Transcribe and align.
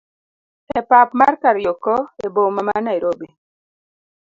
e 0.79 0.81
pap 0.89 1.09
mar 1.19 1.33
kariokor 1.41 2.01
e 2.25 2.27
boma 2.35 2.61
ma 2.67 2.75
Nairobi 2.87 3.27